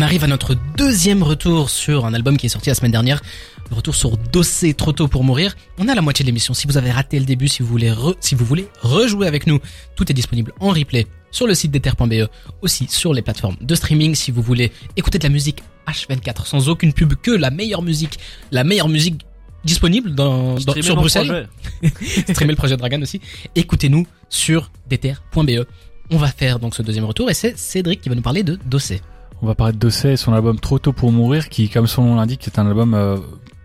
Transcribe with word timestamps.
On 0.00 0.02
arrive 0.02 0.24
à 0.24 0.28
notre 0.28 0.56
deuxième 0.78 1.22
retour 1.22 1.68
sur 1.68 2.06
un 2.06 2.14
album 2.14 2.38
qui 2.38 2.46
est 2.46 2.48
sorti 2.48 2.70
la 2.70 2.74
semaine 2.74 2.90
dernière. 2.90 3.20
Le 3.68 3.76
retour 3.76 3.94
sur 3.94 4.16
Dossé, 4.16 4.72
trop 4.72 4.92
tôt 4.92 5.08
pour 5.08 5.24
mourir. 5.24 5.54
On 5.76 5.86
est 5.88 5.90
à 5.90 5.94
la 5.94 6.00
moitié 6.00 6.22
de 6.22 6.28
l'émission. 6.28 6.54
Si 6.54 6.66
vous 6.66 6.78
avez 6.78 6.90
raté 6.90 7.18
le 7.18 7.26
début, 7.26 7.48
si 7.48 7.62
vous 7.62 7.68
voulez, 7.68 7.92
si 8.18 8.34
vous 8.34 8.46
voulez 8.46 8.66
rejouer 8.80 9.26
avec 9.26 9.46
nous, 9.46 9.60
tout 9.96 10.10
est 10.10 10.14
disponible 10.14 10.54
en 10.58 10.70
replay 10.70 11.06
sur 11.30 11.46
le 11.46 11.52
site 11.52 11.70
d'ether.be, 11.72 12.30
aussi 12.62 12.86
sur 12.88 13.12
les 13.12 13.20
plateformes 13.20 13.56
de 13.60 13.74
streaming. 13.74 14.14
Si 14.14 14.30
vous 14.30 14.40
voulez 14.40 14.72
écouter 14.96 15.18
de 15.18 15.24
la 15.24 15.28
musique 15.28 15.62
H24 15.86 16.46
sans 16.46 16.70
aucune 16.70 16.94
pub, 16.94 17.12
que 17.16 17.32
la 17.32 17.50
meilleure 17.50 17.82
musique, 17.82 18.18
la 18.52 18.64
meilleure 18.64 18.88
musique 18.88 19.26
disponible 19.64 20.14
dans, 20.14 20.54
dans 20.54 20.80
sur 20.80 20.96
Bruxelles. 20.96 21.46
Streamer 22.30 22.52
le 22.52 22.56
projet 22.56 22.78
Dragon 22.78 23.02
aussi. 23.02 23.20
Écoutez-nous 23.54 24.06
sur 24.30 24.70
d'ether.be. 24.88 25.66
On 26.10 26.16
va 26.16 26.28
faire 26.28 26.58
donc 26.58 26.74
ce 26.74 26.80
deuxième 26.80 27.04
retour 27.04 27.28
et 27.28 27.34
c'est 27.34 27.58
Cédric 27.58 28.00
qui 28.00 28.08
va 28.08 28.14
nous 28.14 28.22
parler 28.22 28.42
de 28.42 28.58
Dossé. 28.64 29.02
On 29.42 29.46
va 29.46 29.54
parler 29.54 29.72
de 29.72 29.78
Dossé 29.78 30.10
et 30.10 30.16
son 30.16 30.32
album 30.32 30.58
Trop 30.58 30.78
tôt 30.78 30.92
pour 30.92 31.12
mourir 31.12 31.48
qui, 31.48 31.68
comme 31.70 31.86
son 31.86 32.04
nom 32.04 32.16
l'indique, 32.16 32.46
est 32.46 32.58
un 32.58 32.66
album 32.66 32.92
euh, 32.94 33.16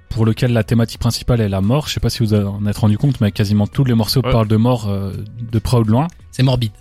pour 0.09 0.25
lequel 0.25 0.53
la 0.53 0.63
thématique 0.63 0.99
principale 0.99 1.41
est 1.41 1.49
la 1.49 1.59
mort. 1.59 1.87
Je 1.87 1.93
sais 1.93 1.99
pas 1.99 2.09
si 2.09 2.19
vous 2.19 2.33
en 2.33 2.65
êtes 2.65 2.77
rendu 2.77 2.97
compte, 2.97 3.19
mais 3.19 3.31
quasiment 3.31 3.67
tous 3.67 3.83
les 3.83 3.93
morceaux 3.93 4.21
parlent 4.21 4.47
de 4.47 4.55
mort 4.55 4.87
euh, 4.87 5.11
de 5.39 5.59
près 5.59 5.77
ou 5.77 5.83
de 5.83 5.91
loin. 5.91 6.07
C'est 6.31 6.43
morbide. 6.43 6.71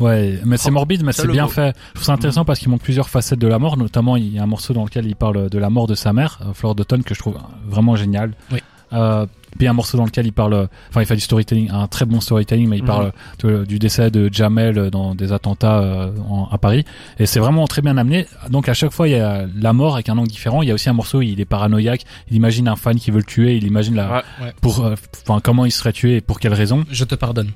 Ouais, 0.00 0.40
mais 0.44 0.56
c'est 0.56 0.70
morbide, 0.70 1.04
mais 1.04 1.12
c'est 1.12 1.28
bien 1.28 1.46
fait. 1.46 1.76
Je 1.88 1.94
trouve 1.94 2.04
ça 2.06 2.12
intéressant 2.14 2.44
parce 2.44 2.58
qu'il 2.58 2.70
montre 2.70 2.82
plusieurs 2.82 3.08
facettes 3.08 3.38
de 3.38 3.46
la 3.46 3.58
mort. 3.58 3.76
Notamment, 3.76 4.16
il 4.16 4.34
y 4.34 4.38
a 4.38 4.42
un 4.42 4.46
morceau 4.46 4.72
dans 4.72 4.84
lequel 4.84 5.06
il 5.06 5.14
parle 5.14 5.48
de 5.48 5.58
la 5.58 5.70
mort 5.70 5.86
de 5.86 5.94
sa 5.94 6.12
mère, 6.12 6.40
euh, 6.42 6.52
Flore 6.52 6.74
d'automne, 6.74 7.04
que 7.04 7.14
je 7.14 7.20
trouve 7.20 7.38
vraiment 7.66 7.94
génial. 7.94 8.32
Oui. 8.50 8.60
Euh, 8.92 9.26
puis 9.58 9.66
un 9.66 9.72
morceau 9.72 9.96
dans 9.96 10.04
lequel 10.04 10.26
il 10.26 10.32
parle, 10.32 10.68
enfin 10.88 11.00
il 11.00 11.06
fait 11.06 11.14
du 11.14 11.20
storytelling, 11.20 11.70
un 11.70 11.86
très 11.86 12.04
bon 12.04 12.20
storytelling, 12.20 12.68
mais 12.68 12.78
il 12.78 12.84
parle 12.84 13.12
mhm. 13.42 13.64
du 13.64 13.78
décès 13.78 14.10
de 14.10 14.28
Jamel 14.32 14.90
dans 14.90 15.14
des 15.14 15.32
attentats 15.32 15.80
euh, 15.80 16.10
à 16.50 16.58
Paris. 16.58 16.84
Et 17.18 17.26
c'est 17.26 17.40
vraiment 17.40 17.66
très 17.66 17.82
bien 17.82 17.96
amené. 17.96 18.26
Donc 18.48 18.68
à 18.68 18.74
chaque 18.74 18.92
fois 18.92 19.08
il 19.08 19.12
y 19.12 19.20
a 19.20 19.46
la 19.54 19.72
mort 19.72 19.94
avec 19.94 20.08
un 20.08 20.18
angle 20.18 20.28
différent. 20.28 20.62
Il 20.62 20.68
y 20.68 20.70
a 20.70 20.74
aussi 20.74 20.88
un 20.88 20.94
morceau, 20.94 21.22
il 21.22 21.40
est 21.40 21.44
paranoïaque. 21.44 22.04
Il 22.30 22.36
imagine 22.36 22.68
un 22.68 22.76
fan 22.76 22.98
qui 22.98 23.10
veut 23.10 23.18
le 23.18 23.24
tuer. 23.24 23.56
Il 23.56 23.64
imagine 23.64 23.96
la, 23.96 24.22
pour, 24.60 24.84
euh, 24.84 24.94
enfin 25.26 25.40
comment 25.42 25.64
il 25.64 25.72
serait 25.72 25.92
tué 25.92 26.16
et 26.16 26.20
pour 26.20 26.40
quelle 26.40 26.54
raison. 26.54 26.84
Je 26.90 27.04
te 27.04 27.14
pardonne. 27.14 27.52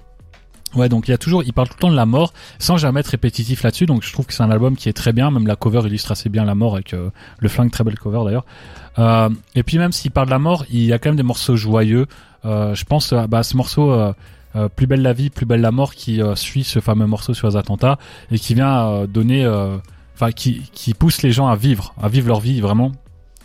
Ouais, 0.75 0.89
donc 0.89 1.08
il 1.08 1.12
y 1.12 1.14
a 1.14 1.19
toujours, 1.19 1.42
il 1.44 1.53
parle 1.53 1.69
tout 1.69 1.75
le 1.77 1.80
temps 1.80 1.91
de 1.91 1.97
la 1.97 2.06
mort, 2.06 2.33
sans 2.58 2.77
jamais 2.77 3.00
être 3.00 3.08
répétitif 3.08 3.62
là-dessus. 3.62 3.86
Donc 3.86 4.03
je 4.03 4.12
trouve 4.12 4.27
que 4.27 4.33
c'est 4.33 4.42
un 4.42 4.50
album 4.50 4.77
qui 4.77 4.89
est 4.89 4.92
très 4.92 5.12
bien. 5.12 5.30
Même 5.30 5.47
la 5.47 5.56
cover 5.56 5.86
illustre 5.86 6.12
assez 6.12 6.28
bien 6.28 6.44
la 6.44 6.55
mort 6.55 6.75
avec 6.75 6.94
euh, 6.94 7.11
le 7.39 7.48
flingue, 7.48 7.70
très 7.70 7.84
belle 7.84 7.98
cover 7.98 8.22
d'ailleurs. 8.25 8.44
Euh, 8.98 9.28
et 9.55 9.62
puis 9.62 9.78
même 9.78 9.92
s'il 9.92 10.11
parle 10.11 10.27
de 10.27 10.33
la 10.33 10.39
mort, 10.39 10.64
il 10.70 10.84
y 10.84 10.92
a 10.92 10.98
quand 10.98 11.11
même 11.11 11.17
des 11.17 11.22
morceaux 11.22 11.56
joyeux. 11.56 12.06
Euh, 12.45 12.75
je 12.75 12.84
pense 12.84 13.14
bah, 13.28 13.42
ce 13.42 13.56
morceau 13.56 13.92
euh, 13.92 14.12
euh, 14.56 14.69
Plus 14.69 14.86
belle 14.86 15.02
la 15.02 15.12
vie, 15.12 15.30
plus 15.30 15.47
belle 15.47 15.61
la 15.61 15.72
mort 15.72 15.95
qui 15.95 16.20
suit 16.34 16.64
ce 16.64 16.80
fameux 16.80 17.06
morceau 17.06 17.34
sur 17.34 17.48
les 17.48 17.56
attentats 17.56 17.98
et 18.30 18.39
qui 18.39 18.55
vient 18.55 19.05
donner, 19.06 19.47
enfin 20.14 20.30
qui, 20.30 20.62
qui 20.72 20.95
pousse 20.95 21.22
les 21.22 21.33
gens 21.33 21.48
à 21.48 21.56
vivre, 21.56 21.95
à 22.00 22.08
vivre 22.08 22.28
leur 22.28 22.41
vie 22.41 22.61
vraiment. 22.61 22.92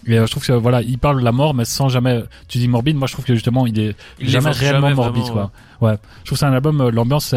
Et 0.08 0.16
je 0.16 0.23
trouve 0.25 0.45
que 0.45 0.53
voilà, 0.53 0.81
il 0.81 0.97
parle 0.97 1.19
de 1.19 1.25
la 1.25 1.31
mort, 1.31 1.53
mais 1.53 1.66
sans 1.66 1.89
jamais. 1.89 2.23
Tu 2.47 2.58
dis 2.58 2.67
morbide, 2.67 2.95
moi 2.95 3.08
je 3.08 3.14
trouve 3.14 3.25
que 3.25 3.33
justement 3.33 3.67
il 3.67 3.80
est 3.80 3.95
jamais 4.19 4.52
réellement 4.52 4.94
morbide, 4.94 5.30
quoi. 5.30 5.52
Ouais. 5.81 5.95
Je 6.19 6.25
trouve 6.25 6.38
que 6.38 6.39
c'est 6.39 6.45
un 6.45 6.53
album, 6.53 6.89
l'ambiance. 6.89 7.36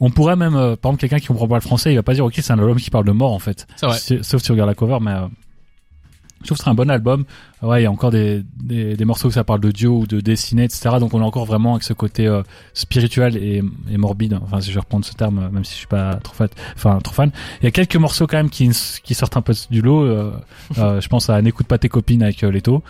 On 0.00 0.10
pourrait 0.10 0.34
même, 0.34 0.54
par 0.54 0.90
exemple, 0.90 0.96
quelqu'un 0.96 1.20
qui 1.20 1.28
comprend 1.28 1.46
pas 1.46 1.54
le 1.54 1.60
français, 1.60 1.92
il 1.92 1.96
va 1.96 2.02
pas 2.02 2.14
dire 2.14 2.24
ok, 2.24 2.34
c'est 2.36 2.52
un 2.52 2.58
album 2.58 2.76
qui 2.76 2.90
parle 2.90 3.04
de 3.04 3.12
mort 3.12 3.32
en 3.32 3.38
fait. 3.38 3.66
Vrai. 3.82 3.98
Sauf 3.98 4.40
si 4.40 4.46
tu 4.46 4.52
regardes 4.52 4.68
la 4.68 4.74
cover, 4.74 4.98
mais 5.00 5.14
je 6.42 6.46
trouve 6.46 6.58
que 6.58 6.64
c'est 6.64 6.70
un 6.70 6.74
bon 6.74 6.90
album. 6.90 7.24
Ouais, 7.62 7.80
il 7.80 7.84
y 7.84 7.86
a 7.86 7.90
encore 7.90 8.10
des, 8.10 8.42
des, 8.60 8.96
des, 8.96 9.04
morceaux 9.04 9.28
où 9.28 9.30
ça 9.30 9.44
parle 9.44 9.60
de 9.60 9.70
Dieu 9.70 9.88
ou 9.88 10.06
de 10.06 10.20
dessiner, 10.20 10.64
etc. 10.64 10.96
Donc 10.98 11.14
on 11.14 11.20
est 11.20 11.24
encore 11.24 11.44
vraiment 11.44 11.72
avec 11.72 11.84
ce 11.84 11.92
côté 11.92 12.26
euh, 12.26 12.42
spirituel 12.74 13.36
et, 13.36 13.62
et, 13.90 13.96
morbide. 13.96 14.38
Enfin, 14.42 14.60
si 14.60 14.70
je 14.70 14.74
vais 14.74 14.80
reprendre 14.80 15.04
ce 15.04 15.12
terme, 15.12 15.48
même 15.52 15.64
si 15.64 15.72
je 15.72 15.78
suis 15.78 15.86
pas 15.86 16.16
trop 16.16 16.34
fan. 16.34 16.48
Enfin, 16.74 16.98
trop 16.98 17.14
fan. 17.14 17.30
Il 17.60 17.64
y 17.64 17.68
a 17.68 17.70
quelques 17.70 17.96
morceaux 17.96 18.26
quand 18.26 18.36
même 18.36 18.50
qui, 18.50 18.70
qui 19.04 19.14
sortent 19.14 19.36
un 19.36 19.42
peu 19.42 19.54
du 19.70 19.80
lot. 19.80 20.02
Euh, 20.02 20.32
euh, 20.78 21.00
je 21.00 21.08
pense 21.08 21.30
à 21.30 21.40
N'écoute 21.40 21.66
pas 21.66 21.78
tes 21.78 21.88
copines 21.88 22.22
avec 22.22 22.42
Leto. 22.42 22.82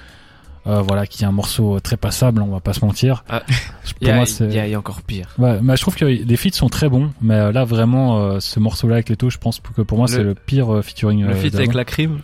voilà, 0.64 1.06
qui 1.06 1.24
est 1.24 1.26
un 1.26 1.32
morceau 1.32 1.78
très 1.80 1.98
passable, 1.98 2.40
on 2.40 2.46
va 2.46 2.60
pas 2.60 2.72
se 2.72 2.84
mentir. 2.84 3.24
Ah, 3.28 3.42
il 4.00 4.08
y, 4.08 4.10
y, 4.70 4.74
a 4.74 4.78
encore 4.78 5.02
pire. 5.02 5.34
Ouais, 5.38 5.58
mais 5.62 5.76
je 5.76 5.82
trouve 5.82 5.96
que 5.96 6.04
les 6.04 6.36
feats 6.36 6.52
sont 6.52 6.68
très 6.68 6.88
bons, 6.88 7.10
mais 7.20 7.52
là 7.52 7.64
vraiment, 7.64 8.40
ce 8.40 8.60
morceau-là 8.60 8.94
avec 8.96 9.08
Leto, 9.10 9.28
je 9.28 9.38
pense 9.38 9.60
que 9.60 9.82
pour 9.82 9.98
moi 9.98 10.08
c'est 10.08 10.22
le 10.22 10.34
pire 10.34 10.82
featuring. 10.82 11.26
Le 11.26 11.34
feat 11.34 11.54
avec 11.54 11.74
la 11.74 11.84
crime. 11.84 12.20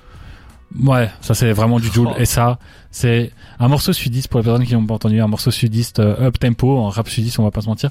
Ouais, 0.85 1.11
ça 1.21 1.35
c'est 1.35 1.53
vraiment 1.53 1.81
du 1.81 1.89
Joule. 1.89 2.09
Oh. 2.11 2.19
Et 2.19 2.25
ça, 2.25 2.59
c'est 2.91 3.33
un 3.59 3.69
morceau 3.69 3.93
sudiste 3.93 4.29
pour 4.29 4.41
les 4.41 4.45
personnes 4.45 4.67
qui 4.67 4.75
n'ont 4.75 4.87
pas 4.87 4.95
entendu, 4.95 5.21
un 5.21 5.27
morceau 5.27 5.51
sudiste 5.51 6.01
euh, 6.01 6.27
up 6.27 6.39
tempo, 6.39 6.79
en 6.79 6.89
rap 6.89 7.09
sudiste, 7.09 7.39
on 7.39 7.45
va 7.45 7.51
pas 7.51 7.61
se 7.61 7.67
mentir, 7.67 7.91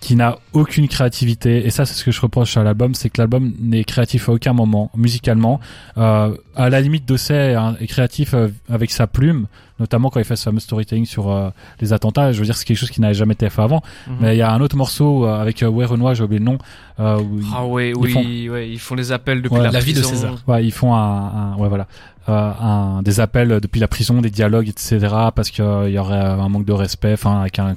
qui 0.00 0.16
n'a 0.16 0.38
aucune 0.52 0.88
créativité. 0.88 1.66
Et 1.66 1.70
ça, 1.70 1.86
c'est 1.86 1.94
ce 1.94 2.04
que 2.04 2.10
je 2.10 2.20
reproche 2.20 2.56
à 2.56 2.62
l'album, 2.62 2.94
c'est 2.94 3.10
que 3.10 3.20
l'album 3.20 3.52
n'est 3.60 3.84
créatif 3.84 4.28
à 4.28 4.32
aucun 4.32 4.52
moment, 4.52 4.90
musicalement. 4.96 5.60
Euh, 5.96 6.34
à 6.58 6.70
la 6.70 6.80
limite, 6.80 7.06
Dosset 7.06 7.54
est, 7.80 7.86
créatif 7.86 8.34
euh, 8.34 8.48
avec 8.68 8.90
sa 8.90 9.06
plume, 9.06 9.46
notamment 9.78 10.10
quand 10.10 10.18
il 10.18 10.24
fait 10.24 10.34
ce 10.34 10.42
fameux 10.42 10.58
storytelling 10.58 11.06
sur 11.06 11.30
euh, 11.30 11.50
les 11.80 11.92
attentats. 11.92 12.32
Je 12.32 12.40
veux 12.40 12.44
dire, 12.44 12.56
c'est 12.56 12.64
quelque 12.64 12.76
chose 12.76 12.90
qui 12.90 13.00
n'avait 13.00 13.14
jamais 13.14 13.34
été 13.34 13.48
fait 13.48 13.62
avant. 13.62 13.80
Mhm. 14.08 14.16
Mais 14.20 14.34
il 14.34 14.38
y 14.38 14.42
a 14.42 14.52
un 14.52 14.60
autre 14.60 14.76
morceau 14.76 15.24
avec 15.24 15.62
euh, 15.62 15.68
Renoir, 15.68 16.16
j'ai 16.16 16.24
oublié 16.24 16.40
le 16.40 16.44
nom. 16.44 16.58
Où 16.98 17.40
ah 17.54 17.64
ouais, 17.64 17.92
oui, 17.94 18.10
font... 18.10 18.52
ouais, 18.52 18.68
ils 18.68 18.80
font 18.80 18.96
les 18.96 19.12
appels 19.12 19.40
depuis 19.40 19.60
la, 19.60 19.78
vie 19.78 19.94
de 19.94 20.02
César. 20.02 20.34
Ouais, 20.48 20.64
ils 20.64 20.72
font 20.72 20.94
un, 20.94 21.52
un 21.52 21.56
ouais 21.56 21.68
voilà. 21.68 21.86
Euh, 22.28 22.52
un, 22.60 23.02
des 23.02 23.20
appels 23.20 23.60
depuis 23.60 23.80
la 23.80 23.88
prison, 23.88 24.20
des 24.20 24.30
dialogues, 24.30 24.68
etc. 24.68 24.98
Parce 25.34 25.50
qu'il 25.50 25.64
y 25.64 25.98
aurait 25.98 26.16
un 26.18 26.48
manque 26.48 26.64
de 26.64 26.72
respect, 26.72 27.12
enfin 27.14 27.40
avec 27.40 27.58
un 27.58 27.74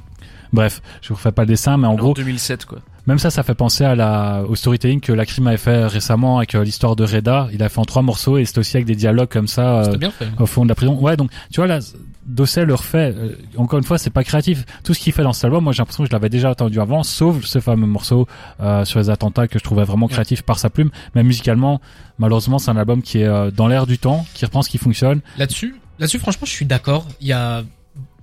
Bref, 0.53 0.81
je 1.01 1.09
vous 1.09 1.15
refais 1.15 1.31
pas 1.31 1.43
le 1.43 1.47
dessin, 1.47 1.77
mais 1.77 1.87
en, 1.87 1.91
en 1.91 1.95
gros. 1.95 2.13
2007, 2.13 2.65
quoi. 2.65 2.79
Même 3.07 3.17
ça, 3.19 3.31
ça 3.31 3.41
fait 3.41 3.55
penser 3.55 3.83
à 3.83 3.95
la, 3.95 4.43
au 4.47 4.55
storytelling 4.55 4.99
que 4.99 5.11
la 5.11 5.25
crime 5.25 5.47
avait 5.47 5.57
fait 5.57 5.85
récemment 5.87 6.37
avec 6.37 6.53
euh, 6.53 6.63
l'histoire 6.63 6.95
de 6.95 7.03
Reda. 7.03 7.47
Il 7.51 7.63
a 7.63 7.69
fait 7.69 7.79
en 7.79 7.85
trois 7.85 8.03
morceaux 8.03 8.37
et 8.37 8.45
c'était 8.45 8.59
aussi 8.59 8.77
avec 8.77 8.85
des 8.85 8.95
dialogues 8.95 9.29
comme 9.29 9.47
ça 9.47 9.83
euh, 9.85 9.97
bien 9.97 10.11
fait. 10.11 10.27
au 10.37 10.45
fond 10.45 10.63
de 10.63 10.69
la 10.69 10.75
prison. 10.75 10.93
Ouais, 10.99 11.17
donc 11.17 11.31
tu 11.51 11.61
vois 11.61 11.67
là, 11.67 11.79
Dossel 12.25 12.65
le 12.67 12.75
refait. 12.75 13.13
Euh, 13.15 13.35
encore 13.57 13.79
une 13.79 13.85
fois, 13.85 13.97
c'est 13.97 14.09
pas 14.09 14.23
créatif. 14.23 14.65
Tout 14.83 14.93
ce 14.93 14.99
qu'il 14.99 15.13
fait 15.13 15.23
dans 15.23 15.33
cet 15.33 15.45
album, 15.45 15.63
moi 15.63 15.73
j'ai 15.73 15.79
l'impression 15.79 16.03
que 16.03 16.09
je 16.09 16.13
l'avais 16.13 16.29
déjà 16.29 16.51
entendu 16.51 16.79
avant, 16.79 17.03
sauf 17.03 17.43
ce 17.45 17.59
fameux 17.59 17.87
morceau 17.87 18.27
sur 18.83 18.99
les 18.99 19.09
attentats 19.09 19.47
que 19.47 19.57
je 19.57 19.63
trouvais 19.63 19.83
vraiment 19.83 20.07
créatif 20.07 20.43
par 20.43 20.59
sa 20.59 20.69
plume. 20.69 20.91
Mais 21.15 21.23
musicalement, 21.23 21.81
malheureusement, 22.17 22.59
c'est 22.59 22.71
un 22.71 22.77
album 22.77 23.01
qui 23.01 23.19
est 23.19 23.51
dans 23.51 23.67
l'air 23.67 23.87
du 23.87 23.97
temps, 23.97 24.25
qui 24.33 24.45
reprend 24.45 24.61
ce 24.61 24.69
qui 24.69 24.77
fonctionne. 24.77 25.21
Là-dessus, 25.37 25.75
là-dessus, 25.99 26.19
franchement, 26.19 26.45
je 26.45 26.51
suis 26.51 26.65
d'accord. 26.65 27.07
Il 27.19 27.27
y 27.27 27.33
a 27.33 27.63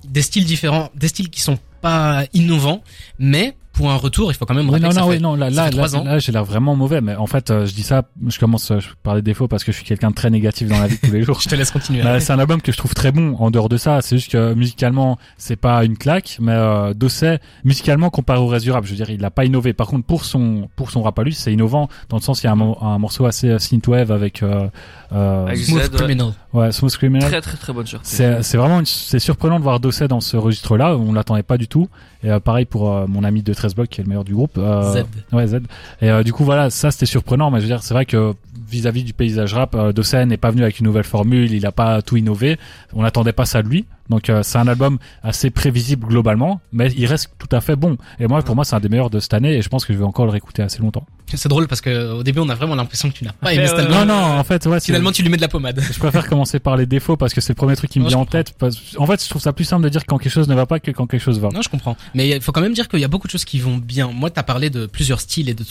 des 0.06 0.22
styles 0.22 0.44
différents, 0.44 0.90
des 0.94 1.08
styles 1.08 1.30
qui 1.30 1.40
sont 1.40 1.58
pas 1.80 2.24
innovants, 2.32 2.82
mais 3.18 3.56
pour 3.78 3.92
un 3.92 3.96
retour, 3.96 4.32
il 4.32 4.34
faut 4.34 4.44
quand 4.44 4.56
même 4.56 4.68
oui, 4.68 4.80
non, 4.80 4.90
non, 4.92 5.06
oui, 5.06 5.20
non, 5.20 5.36
là, 5.36 5.50
là, 5.50 5.70
là, 5.70 6.18
j'ai 6.18 6.32
l'air 6.32 6.44
vraiment 6.44 6.74
mauvais, 6.74 7.00
mais 7.00 7.14
en 7.14 7.28
fait, 7.28 7.52
euh, 7.52 7.64
je 7.64 7.72
dis 7.74 7.84
ça, 7.84 8.02
je 8.26 8.36
commence, 8.36 8.72
je 8.76 8.88
parler 9.04 9.22
des 9.22 9.30
défauts 9.30 9.46
parce 9.46 9.62
que 9.62 9.70
je 9.70 9.76
suis 9.76 9.86
quelqu'un 9.86 10.10
de 10.10 10.16
très 10.16 10.30
négatif 10.30 10.66
dans 10.66 10.80
la 10.80 10.88
vie 10.88 10.98
tous 10.98 11.12
les 11.12 11.22
jours. 11.24 11.40
je 11.40 11.48
te 11.48 11.54
laisse 11.54 11.70
continuer. 11.70 12.02
Bah, 12.02 12.18
c'est 12.18 12.32
un 12.32 12.40
album 12.40 12.60
que 12.60 12.72
je 12.72 12.76
trouve 12.76 12.92
très 12.94 13.12
bon. 13.12 13.36
En 13.38 13.52
dehors 13.52 13.68
de 13.68 13.76
ça, 13.76 14.00
c'est 14.02 14.16
juste 14.16 14.32
que 14.32 14.52
musicalement, 14.54 15.16
c'est 15.36 15.54
pas 15.54 15.84
une 15.84 15.96
claque, 15.96 16.38
mais 16.40 16.54
euh, 16.54 16.92
Dosset, 16.92 17.38
musicalement 17.62 18.10
comparé 18.10 18.40
au 18.40 18.48
Résurable, 18.48 18.84
je 18.84 18.90
veux 18.90 18.96
dire, 18.96 19.10
il 19.10 19.24
a 19.24 19.30
pas 19.30 19.44
innové. 19.44 19.72
Par 19.74 19.86
contre, 19.86 20.04
pour 20.06 20.24
son 20.24 20.68
pour 20.74 20.90
son 20.90 21.02
rap 21.02 21.16
à 21.16 21.22
lui, 21.22 21.32
c'est 21.32 21.52
innovant 21.52 21.88
dans 22.08 22.16
le 22.16 22.22
sens 22.22 22.42
il 22.42 22.46
y 22.46 22.48
a 22.48 22.52
un, 22.52 22.60
un 22.80 22.98
morceau 22.98 23.26
assez 23.26 23.48
euh, 23.48 23.58
synthwave 23.60 24.10
avec 24.10 24.42
euh, 24.42 24.66
euh, 25.12 25.54
Smooth 25.54 25.90
Criminal. 25.90 26.32
Ouais, 26.52 26.72
Smooth 26.72 26.96
Criminal. 26.96 27.30
Très 27.30 27.40
très 27.40 27.56
très 27.56 27.72
bonne 27.72 27.86
surprise. 27.86 28.10
C'est 28.10 28.42
c'est 28.42 28.56
vraiment 28.56 28.82
c'est 28.84 29.20
surprenant 29.20 29.58
de 29.58 29.62
voir 29.64 29.78
Dosset 29.78 30.08
dans 30.08 30.20
ce 30.20 30.36
registre-là. 30.36 30.96
On 30.96 31.12
l'attendait 31.12 31.44
pas 31.44 31.58
du 31.58 31.68
tout. 31.68 31.88
Et 32.22 32.30
euh, 32.30 32.40
pareil 32.40 32.64
pour 32.64 32.92
euh, 32.92 33.06
mon 33.06 33.22
ami 33.22 33.42
de 33.42 33.54
13 33.54 33.67
qui 33.88 34.00
est 34.00 34.04
le 34.04 34.08
meilleur 34.08 34.24
du 34.24 34.34
groupe. 34.34 34.58
Z. 34.58 35.04
Ouais 35.32 35.46
Z. 35.46 35.60
Et 36.00 36.24
du 36.24 36.32
coup 36.32 36.44
voilà, 36.44 36.70
ça 36.70 36.90
c'était 36.90 37.06
surprenant. 37.06 37.50
Mais 37.50 37.58
je 37.58 37.62
veux 37.64 37.68
dire, 37.68 37.82
c'est 37.82 37.94
vrai 37.94 38.06
que 38.06 38.34
vis-à-vis 38.68 39.04
du 39.04 39.12
paysage 39.12 39.54
rap, 39.54 39.74
euh, 39.74 39.92
Dossen 39.92 40.28
n'est 40.28 40.36
pas 40.36 40.50
venu 40.50 40.62
avec 40.62 40.78
une 40.78 40.86
nouvelle 40.86 41.04
formule, 41.04 41.52
il 41.52 41.66
a 41.66 41.72
pas 41.72 42.02
tout 42.02 42.16
innové. 42.16 42.58
On 42.92 43.02
n'attendait 43.02 43.32
pas 43.32 43.46
ça 43.46 43.62
de 43.62 43.68
lui. 43.68 43.86
Donc 44.08 44.30
euh, 44.30 44.42
c'est 44.42 44.58
un 44.58 44.66
album 44.66 44.98
assez 45.22 45.50
prévisible 45.50 46.06
globalement, 46.06 46.60
mais 46.72 46.90
il 46.96 47.06
reste 47.06 47.30
tout 47.38 47.48
à 47.54 47.60
fait 47.60 47.76
bon. 47.76 47.96
Et 48.18 48.26
moi, 48.26 48.42
pour 48.42 48.54
moi, 48.54 48.64
c'est 48.64 48.74
un 48.74 48.80
des 48.80 48.88
meilleurs 48.88 49.10
de 49.10 49.20
cette 49.20 49.34
année, 49.34 49.54
et 49.54 49.62
je 49.62 49.68
pense 49.68 49.84
que 49.84 49.92
je 49.92 49.98
vais 49.98 50.04
encore 50.04 50.24
le 50.24 50.30
réécouter 50.30 50.62
assez 50.62 50.80
longtemps. 50.80 51.06
C'est 51.34 51.48
drôle 51.48 51.68
parce 51.68 51.82
que 51.82 52.14
au 52.14 52.22
début, 52.22 52.40
on 52.40 52.48
a 52.48 52.54
vraiment 52.54 52.74
l'impression 52.74 53.10
que 53.10 53.14
tu 53.14 53.24
n'as 53.24 53.32
pas 53.32 53.52
aimé 53.52 53.66
cet 53.66 53.78
album. 53.78 53.98
Non, 53.98 54.06
non, 54.06 54.38
en 54.38 54.44
fait, 54.44 54.64
ouais. 54.64 54.80
Finalement, 54.80 55.12
tu 55.12 55.22
lui 55.22 55.28
mets 55.28 55.36
de 55.36 55.42
la 55.42 55.48
pommade. 55.48 55.82
Je 55.92 55.98
préfère 55.98 56.26
commencer 56.26 56.58
par 56.58 56.76
les 56.76 56.86
défauts 56.86 57.18
parce 57.18 57.34
que 57.34 57.42
c'est 57.42 57.52
le 57.52 57.56
premier 57.56 57.76
truc 57.76 57.90
qui 57.90 58.00
me 58.00 58.08
vient 58.08 58.18
en 58.18 58.24
tête. 58.24 58.54
En 58.96 59.06
fait, 59.06 59.22
je 59.22 59.28
trouve 59.28 59.42
ça 59.42 59.52
plus 59.52 59.64
simple 59.64 59.84
de 59.84 59.90
dire 59.90 60.06
quand 60.06 60.16
quelque 60.16 60.32
chose 60.32 60.48
ne 60.48 60.54
va 60.54 60.64
pas 60.64 60.80
que 60.80 60.90
quand 60.90 61.06
quelque 61.06 61.20
chose 61.20 61.38
va. 61.38 61.48
Non, 61.52 61.60
je 61.60 61.68
comprends. 61.68 61.96
Mais 62.14 62.30
il 62.30 62.40
faut 62.40 62.52
quand 62.52 62.62
même 62.62 62.72
dire 62.72 62.88
qu'il 62.88 63.00
y 63.00 63.04
a 63.04 63.08
beaucoup 63.08 63.26
de 63.26 63.32
choses 63.32 63.44
qui 63.44 63.58
vont 63.58 63.76
bien. 63.76 64.10
Moi, 64.10 64.30
t'as 64.30 64.42
parlé 64.42 64.70
de 64.70 64.86
plusieurs 64.86 65.20
styles 65.20 65.50
et 65.50 65.54
de 65.54 65.64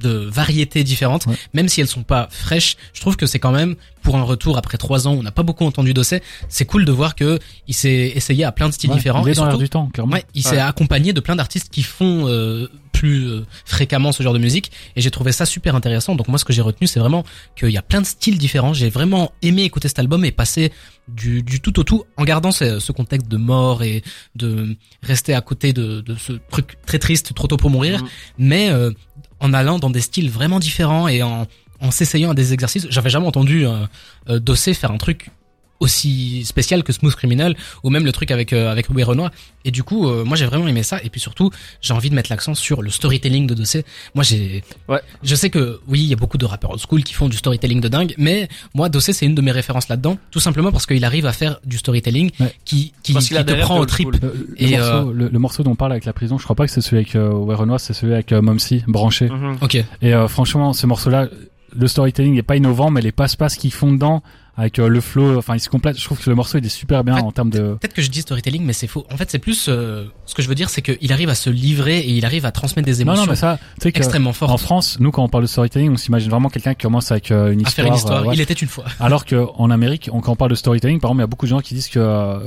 de 0.00 0.10
variétés 0.10 0.84
différentes, 0.84 1.26
même 1.54 1.68
si 1.68 1.80
elles 1.80 1.86
sont 1.86 2.02
pas 2.02 2.28
fraîches. 2.30 2.76
Je 2.92 3.00
trouve 3.00 3.16
que 3.16 3.26
c'est 3.26 3.38
quand 3.38 3.52
même 3.52 3.76
pour 4.02 4.16
un 4.16 4.22
retour 4.22 4.56
après 4.56 4.78
trois 4.78 5.06
ans, 5.06 5.12
on 5.12 5.22
n'a 5.22 5.30
pas 5.30 5.42
beaucoup 5.42 5.64
entendu 5.64 5.94
Dosset. 5.94 6.22
C'est 6.48 6.64
cool 6.64 6.84
de 6.84 6.92
voir 6.92 7.14
que 7.14 7.38
il 7.68 7.74
s'est 7.74 8.12
essayé 8.14 8.44
à 8.44 8.52
plein 8.52 8.68
de 8.68 8.74
styles 8.74 8.90
différents. 8.90 9.24
Il 9.26 9.30
est 9.30 9.34
dans 9.34 9.56
du 9.56 9.68
temps, 9.68 9.88
clairement. 9.88 10.14
Ouais, 10.14 10.24
il 10.34 10.42
s'est 10.42 10.58
accompagné 10.58 11.12
de 11.12 11.20
plein 11.20 11.36
d'artistes 11.36 11.70
qui 11.70 11.82
font 11.82 12.26
euh, 12.26 12.68
plus 12.92 13.28
euh, 13.28 13.46
fréquemment 13.64 14.12
ce 14.12 14.22
genre 14.22 14.32
de 14.32 14.38
musique, 14.38 14.72
et 14.96 15.00
j'ai 15.00 15.10
trouvé 15.10 15.32
ça 15.32 15.46
super 15.46 15.74
intéressant. 15.74 16.14
Donc 16.14 16.28
moi, 16.28 16.38
ce 16.38 16.44
que 16.44 16.52
j'ai 16.52 16.62
retenu, 16.62 16.86
c'est 16.86 17.00
vraiment 17.00 17.24
qu'il 17.56 17.70
y 17.70 17.78
a 17.78 17.82
plein 17.82 18.00
de 18.00 18.06
styles 18.06 18.38
différents. 18.38 18.72
J'ai 18.72 18.90
vraiment 18.90 19.32
aimé 19.42 19.62
écouter 19.62 19.88
cet 19.88 19.98
album 19.98 20.24
et 20.24 20.32
passer 20.32 20.72
du, 21.08 21.42
du 21.42 21.60
tout 21.60 21.78
au 21.80 21.82
tout 21.82 22.04
en 22.16 22.24
gardant 22.24 22.52
ce, 22.52 22.78
ce, 22.78 22.92
contexte 22.92 23.28
de 23.28 23.36
mort 23.36 23.82
et 23.82 24.02
de 24.36 24.76
rester 25.02 25.34
à 25.34 25.40
côté 25.40 25.72
de, 25.72 26.02
de 26.02 26.14
ce 26.14 26.34
truc 26.50 26.76
très 26.86 26.98
triste, 26.98 27.34
trop 27.34 27.48
tôt 27.48 27.56
pour 27.56 27.70
mourir, 27.70 28.02
mm. 28.02 28.08
mais 28.38 28.70
euh, 28.70 28.92
en 29.40 29.52
allant 29.52 29.78
dans 29.78 29.90
des 29.90 30.00
styles 30.00 30.30
vraiment 30.30 30.58
différents 30.58 31.08
et 31.08 31.22
en 31.22 31.46
en 31.80 31.90
s'essayant 31.90 32.30
à 32.30 32.34
des 32.34 32.52
exercices, 32.52 32.86
j'avais 32.90 33.10
jamais 33.10 33.26
entendu 33.26 33.66
euh, 33.66 33.86
euh, 34.28 34.38
Dossé 34.38 34.74
faire 34.74 34.90
un 34.90 34.98
truc 34.98 35.30
aussi 35.80 36.44
spécial 36.44 36.82
que 36.84 36.92
Smooth 36.92 37.14
Criminal 37.16 37.56
ou 37.82 37.90
même 37.90 38.04
le 38.04 38.12
truc 38.12 38.30
avec 38.30 38.52
euh, 38.52 38.70
avec 38.70 38.88
Louis 38.88 39.02
Renoir. 39.02 39.30
Et 39.64 39.70
du 39.70 39.82
coup 39.82 40.06
euh, 40.06 40.24
moi 40.24 40.36
j'ai 40.36 40.46
vraiment 40.46 40.68
aimé 40.68 40.82
ça. 40.82 41.02
Et 41.02 41.10
puis 41.10 41.20
surtout 41.20 41.50
j'ai 41.80 41.94
envie 41.94 42.10
de 42.10 42.14
mettre 42.14 42.30
l'accent 42.30 42.54
sur 42.54 42.82
le 42.82 42.90
storytelling 42.90 43.46
de 43.46 43.54
Dossé. 43.54 43.84
Moi 44.14 44.22
j'ai 44.22 44.62
ouais. 44.88 45.00
je 45.22 45.34
sais 45.34 45.50
que 45.50 45.80
oui 45.88 46.00
il 46.00 46.06
y 46.06 46.12
a 46.12 46.16
beaucoup 46.16 46.38
de 46.38 46.44
rappeurs 46.46 46.70
old 46.70 46.80
school 46.86 47.02
qui 47.02 47.14
font 47.14 47.28
du 47.28 47.36
storytelling 47.36 47.80
de 47.80 47.88
dingue 47.88 48.14
mais 48.18 48.48
moi 48.74 48.88
Dossé 48.88 49.12
c'est 49.12 49.26
une 49.26 49.34
de 49.34 49.42
mes 49.42 49.52
références 49.52 49.88
là-dedans 49.88 50.18
tout 50.30 50.40
simplement 50.40 50.70
parce 50.70 50.86
qu'il 50.86 51.04
arrive 51.04 51.26
à 51.26 51.32
faire 51.32 51.58
du 51.64 51.78
storytelling 51.78 52.30
qui 52.64 52.92
qui, 53.02 53.14
qui 53.14 53.34
te 53.34 53.60
prend 53.60 53.78
au 53.78 53.86
trip. 53.86 54.08
le, 54.20 54.54
et 54.58 54.66
le, 54.68 54.76
morceau, 54.76 55.10
euh, 55.10 55.28
le, 55.32 55.38
morceau 55.38 55.62
dont 55.62 55.72
on 55.72 55.76
parle 55.76 55.92
avec 55.92 56.04
la 56.04 56.12
prison 56.12 56.38
je 56.38 56.44
crois 56.44 56.56
pas 56.56 56.66
que 56.66 56.72
c'est 56.72 56.80
celui 56.80 56.98
avec 56.98 57.14
euh, 57.16 57.30
Renoir 57.32 57.80
c'est 57.80 57.94
celui 57.94 58.12
avec 58.12 58.32
euh, 58.32 58.42
Momsy 58.42 58.84
branché. 58.86 59.28
Mm 59.28 59.54
-hmm. 59.54 59.64
ok. 59.64 59.84
Et 60.02 60.12
franchement 60.28 60.72
ce 60.72 60.86
morceau 60.86 61.10
là 61.10 61.28
le 61.82 61.86
storytelling 61.86 62.36
est 62.36 62.42
pas 62.42 62.56
innovant 62.56 62.90
mais 62.90 63.00
les 63.00 63.12
passe-passe 63.12 63.56
qu'ils 63.56 63.72
font 63.72 63.92
dedans 63.92 64.22
avec 64.60 64.78
euh, 64.78 64.88
le 64.88 65.00
flow 65.00 65.38
enfin 65.38 65.54
il 65.54 65.60
se 65.60 65.68
complète 65.70 65.98
je 65.98 66.04
trouve 66.04 66.18
que 66.22 66.28
le 66.28 66.36
morceau 66.36 66.58
il 66.58 66.64
est 66.66 66.68
super 66.68 67.02
bien 67.02 67.16
en, 67.16 67.32
termes 67.32 67.50
de 67.50 67.74
peut-être 67.80 67.94
que 67.94 68.02
je 68.02 68.10
dis 68.10 68.20
storytelling 68.20 68.62
mais 68.64 68.72
c'est 68.74 68.86
faux 68.86 69.06
en 69.10 69.16
fait 69.16 69.30
c'est 69.30 69.38
plus 69.38 69.66
euh, 69.68 70.04
ce 70.26 70.34
que 70.34 70.42
je 70.42 70.48
veux 70.48 70.54
dire 70.54 70.68
c'est 70.68 70.82
qu'il 70.82 71.12
arrive 71.12 71.30
à 71.30 71.34
se 71.34 71.48
livrer 71.50 71.98
et 71.98 72.10
il 72.10 72.24
arrive 72.26 72.44
à 72.44 72.52
transmettre 72.52 72.84
des 72.86 73.00
émotions 73.00 73.22
non, 73.22 73.26
non, 73.26 73.32
mais 73.32 73.36
ça, 73.36 73.58
extrêmement 73.84 74.32
fortes 74.32 74.52
en 74.52 74.58
France 74.58 74.98
nous 75.00 75.10
quand 75.10 75.24
on 75.24 75.28
parle 75.28 75.44
de 75.44 75.48
storytelling 75.48 75.90
on 75.92 75.96
s'imagine 75.96 76.30
vraiment 76.30 76.48
quelqu'un 76.50 76.74
qui 76.74 76.82
commence 76.82 77.10
avec 77.10 77.30
euh, 77.30 77.52
une 77.52 77.60
à 77.60 77.62
histoire, 77.62 77.74
faire 77.74 77.86
une 77.86 77.94
histoire 77.94 78.26
ouais. 78.26 78.34
il 78.34 78.40
était 78.40 78.54
une 78.54 78.68
fois 78.68 78.84
alors 79.00 79.24
que 79.24 79.46
en 79.56 79.70
Amérique 79.70 80.10
on, 80.12 80.20
quand 80.20 80.32
on 80.32 80.36
parle 80.36 80.50
de 80.50 80.56
storytelling 80.56 81.00
par 81.00 81.10
exemple 81.10 81.20
il 81.20 81.22
y 81.22 81.24
a 81.24 81.26
beaucoup 81.28 81.46
de 81.46 81.50
gens 81.50 81.60
qui 81.60 81.74
disent 81.74 81.88
que 81.88 82.00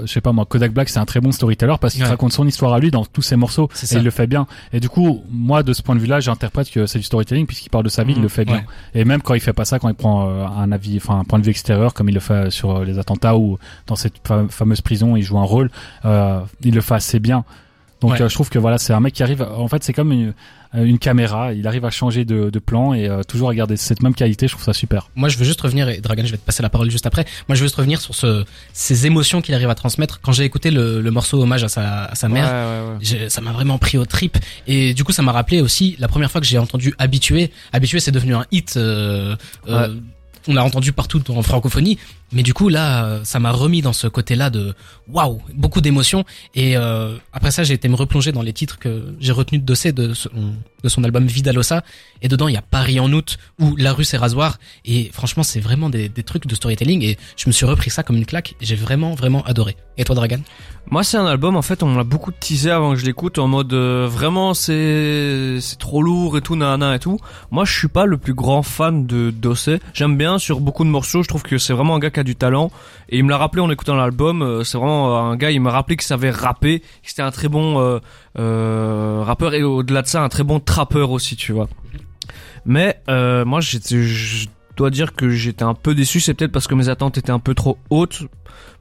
je 0.05 0.11
sais 0.11 0.21
pas 0.21 0.31
moi 0.31 0.45
Kodak 0.45 0.71
Black 0.71 0.89
c'est 0.89 0.99
un 0.99 1.05
très 1.05 1.19
bon 1.19 1.31
storyteller 1.31 1.75
parce 1.81 1.93
qu'il 1.95 2.03
Ouais. 2.03 2.09
raconte 2.09 2.33
son 2.33 2.45
histoire 2.47 2.73
à 2.73 2.79
lui 2.79 2.91
dans 2.91 3.05
tous 3.05 3.21
ses 3.21 3.35
morceaux 3.37 3.69
et 3.81 3.85
ça. 3.85 3.97
il 3.97 4.03
le 4.03 4.11
fait 4.11 4.27
bien 4.27 4.45
et 4.73 4.79
du 4.79 4.89
coup 4.89 5.23
moi 5.31 5.63
de 5.63 5.73
ce 5.73 5.81
point 5.81 5.95
de 5.95 5.99
vue 6.01 6.07
là 6.07 6.19
j'interprète 6.19 6.69
que 6.69 6.85
c'est 6.85 6.99
du 6.99 7.05
storytelling 7.05 7.47
puisqu'il 7.47 7.69
parle 7.69 7.85
de 7.85 7.89
sa 7.89 8.03
vie 8.03 8.11
il 8.11 8.17
Mhm. 8.17 8.23
le 8.23 8.29
fait 8.29 8.45
bien 8.45 8.55
Ouais. 8.55 8.65
et 8.93 9.05
même 9.05 9.21
quand 9.21 9.33
il 9.33 9.39
fait 9.39 9.53
pas 9.53 9.65
ça 9.65 9.79
quand 9.79 9.89
il 9.89 9.95
prend 9.95 10.27
un 10.29 10.71
avis 10.71 10.97
enfin 10.97 11.19
un 11.19 11.23
point 11.23 11.39
de 11.39 11.43
vue 11.45 11.49
extérieur 11.51 11.93
comme 12.03 12.09
il 12.09 12.13
le 12.15 12.19
fait 12.19 12.49
sur 12.51 12.71
euh, 12.77 12.83
les 12.85 12.99
attentats 12.99 13.37
ou 13.37 13.57
dans 13.87 13.95
cette 13.95 14.15
fa- 14.27 14.45
fameuse 14.49 14.81
prison 14.81 15.15
il 15.15 15.23
joue 15.23 15.37
un 15.39 15.43
rôle 15.45 15.69
euh, 16.03 16.41
il 16.61 16.73
le 16.75 16.81
fait 16.81 16.95
assez 16.95 17.19
bien. 17.19 17.45
Donc 18.01 18.11
Ouais. 18.11 18.21
euh, 18.21 18.27
je 18.27 18.33
trouve 18.33 18.49
que 18.49 18.59
voilà 18.59 18.77
c'est 18.77 18.91
un 18.91 18.99
mec 18.99 19.13
qui 19.13 19.23
arrive 19.23 19.41
en 19.41 19.69
fait 19.69 19.81
c'est 19.81 19.93
comme 19.93 20.11
une, 20.11 20.33
une 20.73 20.99
caméra. 20.99 21.53
Il 21.53 21.65
arrive 21.67 21.85
à 21.85 21.89
changer 21.89 22.25
de, 22.25 22.49
de 22.49 22.59
plan 22.59 22.93
et 22.93 23.07
euh, 23.07 23.21
toujours 23.23 23.49
à 23.49 23.55
garder 23.55 23.77
cette 23.77 24.03
même 24.03 24.13
qualité. 24.13 24.47
Je 24.49 24.53
trouve 24.55 24.65
ça 24.65 24.73
super. 24.73 25.07
Moi 25.15 25.29
je 25.29 25.37
veux 25.37 25.45
juste 25.45 25.61
revenir 25.61 25.87
et 25.87 26.01
Dragan 26.01 26.25
je 26.25 26.31
vais 26.31 26.37
te 26.37 26.45
passer 26.45 26.61
la 26.61 26.67
parole 26.69 26.91
juste 26.91 27.05
après. 27.05 27.23
Moi 27.47 27.55
je 27.55 27.61
veux 27.61 27.67
juste 27.67 27.77
revenir 27.77 28.01
sur 28.01 28.13
ce 28.13 28.43
ces 28.73 29.05
émotions 29.07 29.41
qu'il 29.41 29.55
arrive 29.55 29.69
à 29.69 29.75
transmettre. 29.75 30.19
Quand 30.21 30.33
j'ai 30.33 30.43
écouté 30.43 30.69
le, 30.69 30.99
le 30.99 31.11
morceau 31.11 31.41
hommage 31.41 31.63
à 31.63 31.69
sa 31.69 32.03
à 32.05 32.15
sa 32.15 32.27
mère 32.27 32.47
Ouais, 32.47 32.51
ouais, 32.51 32.91
ouais. 32.93 32.97
j'ai- 32.99 33.29
ça 33.29 33.39
m'a 33.39 33.53
vraiment 33.53 33.77
pris 33.77 33.97
au 33.97 34.05
trip. 34.05 34.37
Et 34.67 34.93
du 34.93 35.05
coup 35.05 35.13
ça 35.13 35.21
m'a 35.21 35.31
rappelé 35.31 35.61
aussi 35.61 35.95
la 35.99 36.09
première 36.09 36.29
fois 36.29 36.41
que 36.41 36.47
j'ai 36.47 36.57
entendu 36.57 36.93
habitué. 36.97 37.51
Habitué 37.71 38.01
c'est 38.01 38.11
devenu 38.11 38.35
un 38.35 38.45
hit 38.51 38.73
euh, 38.75 39.37
euh, 39.69 39.95
on 40.47 40.53
l'a 40.53 40.63
entendu 40.63 40.91
partout 40.91 41.31
en 41.31 41.41
francophonie 41.41 41.97
mais 42.33 42.43
du 42.43 42.53
coup 42.53 42.69
là 42.69 43.05
euh, 43.05 43.23
ça 43.23 43.39
m'a 43.39 43.51
remis 43.51 43.81
dans 43.81 43.93
ce 43.93 44.07
côté 44.07 44.35
là 44.35 44.49
de 44.49 44.73
waouh 45.07 45.41
beaucoup 45.53 45.81
d'émotions. 45.81 46.25
Et 46.55 46.75
euh, 46.77 47.15
après 47.31 47.51
ça 47.51 47.63
j'ai 47.63 47.73
été 47.73 47.87
me 47.87 47.95
replonger 47.95 48.31
dans 48.31 48.41
les 48.41 48.53
titres 48.53 48.79
que 48.79 49.15
j'ai 49.19 49.31
retenus 49.31 49.61
de 49.61 49.65
Dossé 49.65 49.91
de 49.91 50.13
son, 50.13 51.03
album 51.03 51.25
Vidalosa. 51.25 51.83
Et 52.21 52.27
dedans 52.27 52.47
il 52.47 52.53
y 52.53 52.57
a 52.57 52.61
Paris 52.61 52.99
en 52.99 53.11
août 53.11 53.37
ou 53.59 53.75
La 53.75 53.93
rue 53.93 54.03
c'est 54.03 54.17
rasoir. 54.17 54.59
Et 54.85 55.09
franchement 55.13 55.43
c'est 55.43 55.59
vraiment 55.59 55.89
des, 55.89 56.09
trucs 56.23 56.47
de 56.47 56.55
storytelling. 56.55 57.03
Et 57.03 57.17
je 57.37 57.47
me 57.47 57.51
suis 57.51 57.65
repris 57.65 57.89
ça 57.89 58.03
comme 58.03 58.17
une 58.17 58.25
claque. 58.25 58.55
J'ai 58.61 58.75
vraiment 58.75 59.13
vraiment 59.13 59.43
adoré. 59.43 59.75
Et 59.97 60.03
toi 60.03 60.15
Dragan? 60.15 60.39
Moi, 60.91 61.03
c'est 61.03 61.17
un 61.17 61.25
album, 61.25 61.55
en 61.55 61.61
fait, 61.61 61.81
on 61.81 61.95
l'a 61.95 62.03
beaucoup 62.03 62.31
teasé 62.31 62.69
avant 62.69 62.93
que 62.93 62.99
je 62.99 63.05
l'écoute, 63.05 63.39
en 63.39 63.47
mode 63.47 63.73
euh, 63.73 64.07
vraiment 64.07 64.53
c'est 64.53 65.57
c'est 65.61 65.79
trop 65.79 66.03
lourd 66.03 66.37
et 66.37 66.41
tout, 66.41 66.55
nanana 66.55 66.95
et 66.95 66.99
tout. 66.99 67.19
Moi, 67.51 67.65
je 67.65 67.73
suis 67.73 67.87
pas 67.87 68.05
le 68.05 68.17
plus 68.17 68.33
grand 68.33 68.63
fan 68.63 69.07
de 69.07 69.31
Dossé. 69.31 69.79
J'aime 69.93 70.17
bien 70.17 70.37
sur 70.37 70.59
beaucoup 70.59 70.83
de 70.83 70.89
morceaux, 70.89 71.23
je 71.23 71.27
trouve 71.27 71.41
que 71.41 71.57
c'est 71.57 71.73
vraiment 71.73 71.95
un 71.95 71.99
gars 71.99 72.11
qui 72.11 72.19
a 72.19 72.22
du 72.23 72.35
talent. 72.35 72.71
Et 73.09 73.17
il 73.17 73.23
me 73.23 73.29
l'a 73.29 73.37
rappelé 73.37 73.61
en 73.61 73.69
écoutant 73.69 73.95
l'album, 73.95 74.41
euh, 74.41 74.63
c'est 74.63 74.77
vraiment 74.77 75.17
un 75.19 75.35
gars, 75.35 75.51
il 75.51 75.61
m'a 75.61 75.71
rappelé 75.71 75.95
qu'il 75.95 76.05
savait 76.05 76.31
rapper, 76.31 76.79
que 76.79 76.85
c'était 77.03 77.21
un 77.21 77.31
très 77.31 77.49
bon 77.49 77.79
euh, 77.79 77.99
euh, 78.39 79.21
rappeur 79.23 79.53
et 79.53 79.63
au-delà 79.63 80.01
de 80.01 80.07
ça, 80.07 80.23
un 80.23 80.29
très 80.29 80.43
bon 80.43 80.59
trappeur 80.59 81.11
aussi, 81.11 81.35
tu 81.35 81.51
vois. 81.51 81.67
Mais 82.65 83.01
euh, 83.09 83.45
moi, 83.45 83.59
j'étais, 83.59 84.01
dois 84.75 84.89
dire 84.89 85.13
que 85.13 85.29
j'étais 85.29 85.63
un 85.63 85.73
peu 85.73 85.95
déçu. 85.95 86.19
C'est 86.19 86.33
peut-être 86.33 86.51
parce 86.51 86.67
que 86.67 86.75
mes 86.75 86.89
attentes 86.89 87.17
étaient 87.17 87.31
un 87.31 87.39
peu 87.39 87.53
trop 87.53 87.77
hautes, 87.89 88.23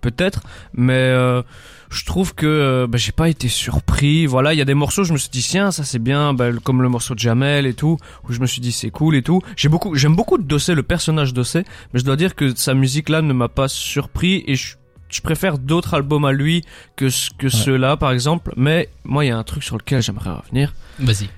peut-être. 0.01 0.43
Mais 0.75 0.95
euh, 0.95 1.43
je 1.91 2.05
trouve 2.05 2.35
que 2.35 2.47
euh, 2.47 2.87
bah, 2.87 2.99
j'ai 2.99 3.13
pas 3.13 3.29
été 3.29 3.49
surpris. 3.49 4.27
Voilà, 4.27 4.55
il 4.55 4.59
y 4.59 4.63
a 4.63 4.65
des 4.65 4.75
morceaux, 4.75 5.05
je 5.05 5.13
me 5.13 5.19
suis 5.19 5.31
dit 5.31 5.43
tiens, 5.43 5.71
ça 5.71 5.85
c'est 5.85 5.99
bien, 5.99 6.35
bah, 6.35 6.51
comme 6.65 6.83
le 6.83 6.89
morceau 6.89 7.15
de 7.15 7.19
Jamel 7.21 7.67
et 7.67 7.75
tout, 7.75 7.99
où 8.29 8.33
je 8.33 8.41
me 8.41 8.47
suis 8.47 8.61
dit 8.61 8.73
c'est 8.73 8.91
cool 8.91 9.17
et 9.17 9.23
tout. 9.23 9.41
J'ai 9.57 9.69
beaucoup, 9.69 9.95
j'aime 9.95 10.17
beaucoup 10.17 10.39
Dossé, 10.39 10.75
le 10.75 10.83
personnage 10.83 11.35
Dossé, 11.35 11.65
mais 11.93 12.01
je 12.01 12.05
dois 12.05 12.17
dire 12.17 12.35
que 12.35 12.55
sa 12.55 12.75
musique 12.75 13.09
là 13.09 13.23
ne 13.23 13.33
m'a 13.33 13.49
pas 13.49 13.69
surpris 13.69 14.45
et 14.47 14.57
je 14.57 14.77
je 15.13 15.21
préfère 15.21 15.59
d'autres 15.59 15.93
albums 15.93 16.25
à 16.25 16.33
lui 16.33 16.65
que 16.97 17.09
que 17.37 17.51
ceux-là 17.51 17.99
par 17.99 18.13
exemple 18.13 18.55
mais 18.57 18.89
moi 19.05 19.27
il 19.27 19.29
y 19.29 19.31
a 19.31 19.37
un 19.37 19.43
truc 19.45 19.63
sur 19.63 19.77
lequel 19.77 20.01
j'aimerais 20.01 20.31
revenir 20.31 20.73
vas-y 20.99 21.29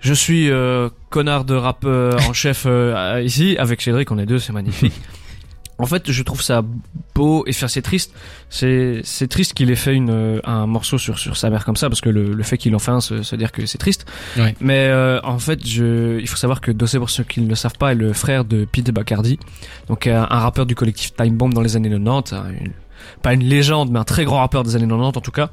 je 0.00 0.12
suis 0.14 0.50
euh, 0.50 0.88
connard 1.10 1.44
de 1.44 1.54
rappeur 1.54 2.16
en 2.28 2.32
chef 2.34 2.64
euh, 2.66 3.22
ici 3.24 3.56
avec 3.58 3.80
Cédric, 3.82 4.10
on 4.10 4.18
est 4.18 4.26
deux, 4.26 4.38
c'est 4.38 4.52
magnifique. 4.52 4.94
En 5.78 5.86
fait, 5.86 6.10
je 6.12 6.22
trouve 6.22 6.42
ça 6.42 6.62
beau 7.14 7.42
et 7.46 7.52
faire 7.54 7.70
c'est 7.70 7.80
triste. 7.80 8.12
C'est 8.50 9.00
c'est 9.02 9.28
triste 9.28 9.54
qu'il 9.54 9.70
ait 9.70 9.76
fait 9.76 9.94
une 9.94 10.10
euh, 10.10 10.38
un 10.44 10.66
morceau 10.66 10.98
sur 10.98 11.18
sur 11.18 11.38
sa 11.38 11.48
mère 11.48 11.64
comme 11.64 11.76
ça 11.76 11.88
parce 11.88 12.02
que 12.02 12.10
le, 12.10 12.34
le 12.34 12.42
fait 12.42 12.58
qu'il 12.58 12.74
en 12.74 12.78
fait 12.78 12.90
un, 12.90 13.00
se 13.00 13.34
dire 13.36 13.50
que 13.50 13.64
c'est 13.64 13.78
triste. 13.78 14.04
Ouais. 14.36 14.54
Mais 14.60 14.88
euh, 14.88 15.20
en 15.22 15.38
fait, 15.38 15.66
je 15.66 16.20
il 16.20 16.28
faut 16.28 16.36
savoir 16.36 16.60
que 16.60 16.70
Dossé 16.70 16.98
pour 16.98 17.08
ceux 17.08 17.24
qui 17.24 17.40
ne 17.40 17.48
le 17.48 17.54
savent 17.54 17.78
pas 17.78 17.92
est 17.92 17.94
le 17.94 18.12
frère 18.12 18.44
de 18.44 18.66
Pete 18.66 18.90
Bacardi, 18.90 19.38
donc 19.88 20.06
euh, 20.06 20.20
un 20.20 20.38
rappeur 20.40 20.66
du 20.66 20.74
collectif 20.74 21.14
Time 21.14 21.34
Bomb 21.38 21.54
dans 21.54 21.62
les 21.62 21.76
années 21.76 21.88
90, 21.88 22.34
hein, 22.34 22.44
une- 22.60 22.72
pas 23.22 23.32
une 23.32 23.44
légende 23.44 23.90
mais 23.90 23.98
un 23.98 24.04
très 24.04 24.26
grand 24.26 24.40
rappeur 24.40 24.62
des 24.64 24.76
années 24.76 24.86
90 24.86 25.16
en 25.16 25.20
tout 25.22 25.30
cas. 25.32 25.48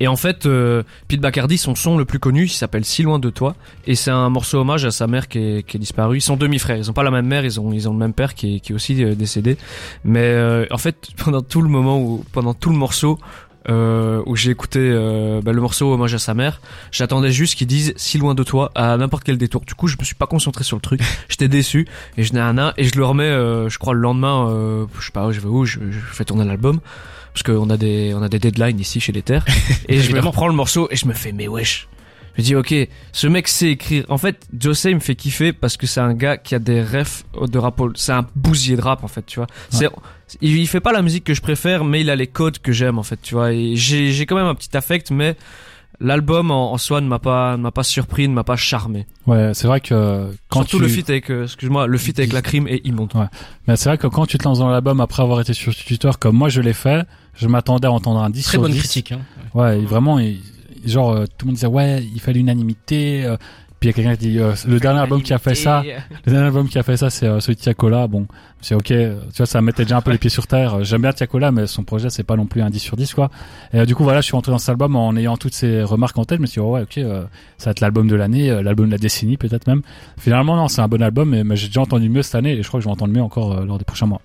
Et 0.00 0.08
en 0.08 0.16
fait, 0.16 0.46
euh, 0.46 0.82
Pete 1.08 1.20
Bacardi, 1.20 1.58
son 1.58 1.74
son 1.74 1.98
le 1.98 2.04
plus 2.04 2.18
connu, 2.18 2.44
il 2.44 2.48
s'appelle 2.48 2.84
Si 2.84 3.02
loin 3.02 3.18
de 3.18 3.30
toi, 3.30 3.54
et 3.86 3.94
c'est 3.94 4.10
un 4.10 4.28
morceau 4.28 4.58
hommage 4.58 4.84
à 4.84 4.90
sa 4.90 5.06
mère 5.06 5.28
qui 5.28 5.38
est, 5.38 5.62
qui 5.66 5.76
est 5.76 5.80
disparue. 5.80 6.18
Ils 6.18 6.22
sont 6.22 6.36
demi-frères, 6.36 6.76
ils 6.76 6.90
ont 6.90 6.94
pas 6.94 7.02
la 7.02 7.10
même 7.10 7.26
mère, 7.26 7.44
ils 7.44 7.60
ont 7.60 7.72
ils 7.72 7.88
ont 7.88 7.92
le 7.92 7.98
même 7.98 8.12
père 8.12 8.34
qui 8.34 8.56
est, 8.56 8.60
qui 8.60 8.72
est 8.72 8.74
aussi 8.74 9.02
euh, 9.04 9.14
décédé. 9.14 9.56
Mais 10.04 10.24
euh, 10.24 10.66
en 10.70 10.78
fait, 10.78 11.08
pendant 11.16 11.42
tout 11.42 11.62
le 11.62 11.68
moment 11.68 12.00
où 12.00 12.24
pendant 12.32 12.54
tout 12.54 12.70
le 12.70 12.76
morceau 12.76 13.18
euh, 13.68 14.22
où 14.26 14.36
j'ai 14.36 14.50
écouté 14.50 14.78
euh, 14.80 15.40
bah, 15.42 15.52
le 15.52 15.60
morceau 15.60 15.92
hommage 15.92 16.14
à 16.14 16.18
sa 16.18 16.34
mère, 16.34 16.60
j'attendais 16.92 17.32
juste 17.32 17.56
qu'ils 17.56 17.66
disent 17.66 17.94
Si 17.96 18.18
loin 18.18 18.34
de 18.34 18.42
toi 18.42 18.70
à 18.74 18.96
n'importe 18.96 19.24
quel 19.24 19.38
détour. 19.38 19.62
Du 19.62 19.74
coup, 19.74 19.88
je 19.88 19.96
me 19.98 20.04
suis 20.04 20.14
pas 20.14 20.26
concentré 20.26 20.64
sur 20.64 20.76
le 20.76 20.82
truc, 20.82 21.00
j'étais 21.28 21.48
déçu 21.48 21.86
et 22.16 22.22
je 22.22 22.32
n'ai 22.32 22.40
un 22.40 22.56
et 22.76 22.84
je 22.84 22.96
le 22.96 23.04
remets, 23.04 23.24
euh, 23.24 23.68
je 23.68 23.78
crois 23.78 23.94
le 23.94 24.00
lendemain, 24.00 24.48
euh, 24.48 24.86
je 24.98 25.06
sais 25.06 25.12
pas 25.12 25.26
où 25.26 25.32
je 25.32 25.40
vais 25.40 25.48
où, 25.48 25.64
je, 25.64 25.78
je 25.90 25.98
fais 25.98 26.24
tourner 26.24 26.44
l'album 26.44 26.80
parce 27.36 27.42
qu'on 27.42 27.68
a 27.68 27.76
des 27.76 28.14
on 28.14 28.22
a 28.22 28.30
des 28.30 28.38
deadlines 28.38 28.80
ici 28.80 28.98
chez 28.98 29.12
les 29.12 29.20
terres. 29.20 29.44
Et 29.90 30.00
je 30.00 30.10
me 30.10 30.20
reprends 30.20 30.48
le 30.48 30.54
morceau 30.54 30.88
et 30.90 30.96
je 30.96 31.06
me 31.06 31.12
fais 31.12 31.32
mais 31.32 31.48
wesh. 31.48 31.86
Je 32.34 32.40
me 32.40 32.46
dis 32.46 32.54
ok 32.54 32.74
ce 33.12 33.26
mec 33.26 33.46
sait 33.46 33.72
écrire. 33.72 34.06
En 34.08 34.16
fait 34.16 34.46
José 34.58 34.94
me 34.94 35.00
fait 35.00 35.14
kiffer 35.14 35.52
parce 35.52 35.76
que 35.76 35.86
c'est 35.86 36.00
un 36.00 36.14
gars 36.14 36.38
qui 36.38 36.54
a 36.54 36.58
des 36.58 36.82
refs 36.82 37.24
de 37.38 37.58
rap 37.58 37.78
c'est 37.94 38.12
un 38.12 38.26
bousier 38.34 38.76
de 38.76 38.80
rap 38.80 39.04
en 39.04 39.08
fait 39.08 39.26
tu 39.26 39.38
vois. 39.38 39.48
C'est 39.68 39.90
il, 40.40 40.56
il 40.56 40.66
fait 40.66 40.80
pas 40.80 40.92
la 40.92 41.02
musique 41.02 41.24
que 41.24 41.34
je 41.34 41.42
préfère 41.42 41.84
mais 41.84 42.00
il 42.00 42.08
a 42.08 42.16
les 42.16 42.26
codes 42.26 42.58
que 42.58 42.72
j'aime 42.72 42.98
en 42.98 43.02
fait 43.02 43.20
tu 43.20 43.34
vois. 43.34 43.52
Et 43.52 43.76
j'ai 43.76 44.12
j'ai 44.12 44.24
quand 44.24 44.36
même 44.36 44.46
un 44.46 44.54
petit 44.54 44.74
affect 44.74 45.10
mais 45.10 45.36
l'album 46.00 46.50
en, 46.50 46.72
en 46.72 46.78
soi 46.78 47.00
ne 47.00 47.08
m'a 47.08 47.18
pas 47.18 47.56
ne 47.56 47.62
m'a 47.62 47.70
pas 47.70 47.82
surpris 47.82 48.28
ne 48.28 48.34
m'a 48.34 48.44
pas 48.44 48.56
charmé 48.56 49.06
ouais 49.26 49.52
c'est 49.54 49.66
vrai 49.66 49.80
que 49.80 50.30
quand 50.48 50.60
surtout 50.60 50.76
tu 50.78 50.82
le 50.82 50.88
feat 50.88 51.08
avec 51.10 51.30
euh, 51.30 51.44
excuse-moi 51.44 51.86
le 51.86 51.98
feat 51.98 52.18
avec 52.18 52.32
la 52.32 52.42
crime 52.42 52.68
est 52.68 52.84
immonde 52.86 53.12
Ouais. 53.14 53.26
Mais 53.66 53.76
c'est 53.76 53.88
vrai 53.88 53.96
que 53.98 54.06
quand 54.06 54.26
tu 54.26 54.36
te 54.38 54.44
lances 54.44 54.58
dans 54.58 54.68
l'album 54.68 55.00
après 55.00 55.22
avoir 55.22 55.40
été 55.40 55.54
sur 55.54 55.74
Twitter 55.74 56.10
comme 56.20 56.36
moi 56.36 56.48
je 56.48 56.60
l'ai 56.60 56.72
fait, 56.74 57.06
je 57.34 57.46
m'attendais 57.48 57.86
à 57.88 57.92
entendre 57.92 58.20
un 58.20 58.30
10 58.30 58.42
très 58.42 58.50
sur 58.52 58.60
bonne 58.62 58.72
10. 58.72 58.78
critique 58.80 59.12
hein. 59.12 59.20
Ouais, 59.54 59.80
et 59.80 59.84
vraiment, 59.84 60.18
il- 60.18 60.40
genre, 60.84 61.12
euh, 61.12 61.24
tout 61.38 61.46
le 61.46 61.46
monde 61.46 61.54
disait, 61.56 61.66
ouais, 61.66 62.02
il 62.14 62.20
fait 62.20 62.32
l'unanimité. 62.32 63.24
euh, 63.24 63.36
puis 63.78 63.88
il 63.88 63.90
y 63.90 63.90
a 63.90 63.92
quelqu'un 63.94 64.16
qui 64.16 64.28
dit, 64.30 64.38
euh, 64.38 64.54
le 64.66 64.80
dernier 64.80 65.00
album 65.00 65.22
qui 65.22 65.34
a 65.34 65.38
fait 65.38 65.54
ça, 65.54 65.82
le 66.24 66.32
dernier 66.32 66.46
album 66.46 66.68
qui 66.68 66.78
a 66.78 66.82
fait 66.82 66.96
ça, 66.96 67.10
c'est 67.10 67.26
euh, 67.26 67.40
celui 67.40 67.56
de 67.56 67.60
Tiakola. 67.60 68.06
Bon, 68.06 68.26
c'est 68.62 68.74
ok, 68.74 68.84
tu 68.86 69.06
vois, 69.36 69.46
ça 69.46 69.60
mettait 69.60 69.82
déjà 69.84 69.98
un 69.98 70.00
peu 70.00 70.10
les 70.12 70.18
pieds 70.18 70.30
sur 70.30 70.46
terre. 70.46 70.82
J'aime 70.82 71.02
bien 71.02 71.12
Tiakola, 71.12 71.52
mais 71.52 71.66
son 71.66 71.84
projet, 71.84 72.08
c'est 72.08 72.22
pas 72.22 72.36
non 72.36 72.46
plus 72.46 72.62
un 72.62 72.70
10 72.70 72.78
sur 72.78 72.96
10, 72.96 73.12
quoi. 73.14 73.30
Et 73.74 73.80
euh, 73.80 73.84
du 73.86 73.94
coup, 73.94 74.02
voilà, 74.02 74.20
je 74.22 74.26
suis 74.26 74.32
rentré 74.34 74.50
dans 74.50 74.58
cet 74.58 74.70
album 74.70 74.96
en 74.96 75.14
ayant 75.16 75.36
toutes 75.36 75.54
ces 75.54 75.82
remarques 75.82 76.16
en 76.18 76.24
tête. 76.24 76.38
Je 76.38 76.42
me 76.42 76.46
suis 76.46 76.60
dit, 76.60 76.66
oh, 76.66 76.72
ouais, 76.72 76.82
ok, 76.82 76.98
euh, 76.98 77.24
ça 77.58 77.66
va 77.66 77.70
être 77.72 77.80
l'album 77.80 78.08
de 78.08 78.16
l'année, 78.16 78.50
euh, 78.50 78.62
l'album 78.62 78.86
de 78.86 78.92
la 78.92 78.98
décennie, 78.98 79.36
peut-être 79.36 79.66
même. 79.66 79.82
Finalement, 80.18 80.56
non, 80.56 80.68
c'est 80.68 80.80
un 80.80 80.88
bon 80.88 81.02
album, 81.02 81.28
mais, 81.30 81.44
mais 81.44 81.54
j'ai 81.56 81.66
déjà 81.66 81.82
entendu 81.82 82.08
mieux 82.08 82.22
cette 82.22 82.34
année, 82.36 82.52
et 82.52 82.62
je 82.62 82.68
crois 82.68 82.80
que 82.80 82.84
je 82.84 82.88
vais 82.88 82.92
entendre 82.92 83.12
mieux 83.12 83.22
encore 83.22 83.52
euh, 83.52 83.64
lors 83.66 83.78
des 83.78 83.84
prochains 83.84 84.06
mois. 84.06 84.22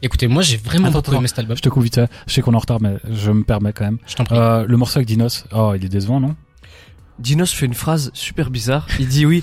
écoutez 0.00 0.26
moi 0.26 0.42
j'ai 0.42 0.56
vraiment 0.56 0.88
Attends, 0.88 0.98
beaucoup 0.98 1.10
attends. 1.10 1.18
aimé 1.20 1.28
cet 1.28 1.38
album 1.38 1.56
Je 1.56 1.62
te 1.62 1.68
coupe 1.68 1.82
vite, 1.82 2.00
je 2.26 2.32
sais 2.32 2.40
qu'on 2.40 2.52
est 2.52 2.56
en 2.56 2.60
retard, 2.60 2.80
mais 2.80 2.96
je 3.10 3.30
me 3.30 3.44
permets 3.44 3.72
quand 3.74 3.84
même. 3.84 3.98
je 4.06 4.14
t'en 4.16 4.24
prie 4.24 4.36
le 4.36 4.76
morceau 4.76 4.98
avec 4.98 5.06
Dinos, 5.06 5.44
oh, 5.54 5.72
il 5.76 5.84
est 5.84 5.88
décevant, 5.88 6.18
non? 6.18 6.34
Dinos 7.18 7.52
fait 7.52 7.66
une 7.66 7.74
phrase 7.74 8.10
super 8.14 8.50
bizarre. 8.50 8.86
Il 8.98 9.08
dit 9.08 9.26
oui, 9.26 9.42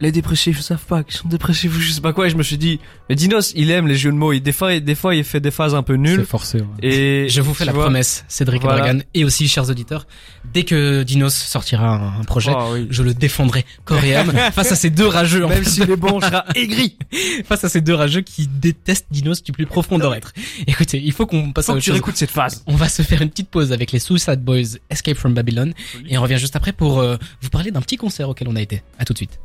les 0.00 0.12
dépressifs 0.12 0.60
savent 0.60 0.84
pas 0.84 1.02
qu'ils 1.02 1.16
sont 1.16 1.28
dépressifs 1.28 1.76
ou 1.76 1.80
je 1.80 1.90
sais 1.90 2.00
pas 2.00 2.12
quoi. 2.12 2.26
Et 2.26 2.30
je 2.30 2.36
me 2.36 2.42
suis 2.42 2.56
dit, 2.58 2.78
mais 3.08 3.14
Dinos, 3.16 3.52
il 3.56 3.70
aime 3.70 3.86
les 3.88 3.96
jeux 3.96 4.12
de 4.12 4.16
mots. 4.16 4.32
Il, 4.32 4.40
des 4.40 4.52
fois, 4.52 4.78
des 4.78 4.94
fois, 4.94 5.14
il 5.14 5.24
fait 5.24 5.40
des 5.40 5.50
phases 5.50 5.74
un 5.74 5.82
peu 5.82 5.94
C'est 5.94 5.98
nulles. 5.98 6.24
forcé. 6.24 6.58
ouais. 6.60 6.66
Et 6.82 7.28
Je 7.30 7.40
vous 7.40 7.52
fais 7.54 7.64
tu 7.64 7.66
la 7.66 7.72
vois- 7.72 7.84
promesse, 7.84 8.24
Cédric 8.28 8.62
Voilà. 8.62 8.78
et 8.78 8.80
Dragan, 8.82 9.00
et 9.14 9.24
aussi 9.24 9.48
chers 9.48 9.68
auditeurs, 9.68 10.06
dès 10.52 10.62
que 10.62 11.02
Dinos 11.02 11.34
sortira 11.34 11.88
un, 11.88 12.20
un 12.20 12.24
projet, 12.24 12.52
oui. 12.72 12.86
je 12.90 13.02
le 13.02 13.12
défendrai 13.14 13.64
corps 13.84 14.04
et 14.04 14.14
âme 14.14 14.30
face 14.52 14.70
à 14.72 14.76
ces 14.76 14.90
deux 14.90 15.06
rageux. 15.06 15.44
en 15.44 15.48
Même 15.48 15.64
fait. 15.64 15.70
s'il 15.70 15.90
est 15.90 15.96
bon, 15.96 16.20
je 16.20 16.26
serai 16.26 16.42
aigri. 16.54 16.96
face 17.44 17.64
à 17.64 17.68
ces 17.68 17.80
deux 17.80 17.94
rageux 17.94 18.20
qui 18.20 18.46
détestent 18.46 19.06
Dinos 19.10 19.42
du 19.42 19.52
plus 19.52 19.66
profond 19.66 19.98
de 19.98 20.02
leur 20.04 20.14
être. 20.14 20.32
Écoutez, 20.66 21.00
il 21.04 21.12
faut 21.12 21.26
qu'on 21.26 21.52
passe 21.52 21.64
à 21.68 21.72
Faut 21.72 21.72
que 21.72 21.76
autre 21.78 21.84
tu 21.84 21.90
chose. 21.90 21.94
réécoutes 21.94 22.16
cette 22.16 22.30
phase. 22.30 22.62
On 22.66 22.76
va 22.76 22.88
se 22.88 23.02
faire 23.02 23.20
une 23.22 23.30
petite 23.30 23.48
pause 23.50 23.72
avec 23.72 23.90
les 23.92 23.98
Suicide 23.98 24.44
Boys 24.44 24.78
Escape 24.90 25.16
from 25.16 25.34
Babylon 25.34 25.72
et 26.08 26.16
on 26.18 26.22
revient 26.22 26.38
juste 26.38 26.54
après 26.56 26.72
pour 26.72 27.00
euh, 27.00 27.16
vous 27.42 27.48
parler 27.50 27.70
d'un 27.72 27.80
petit 27.80 27.96
concert 27.96 28.28
auquel 28.28 28.46
on 28.48 28.54
a 28.56 28.60
été. 28.62 28.82
À 28.98 29.04
tout 29.04 29.12
de 29.12 29.18
suite. 29.18 29.40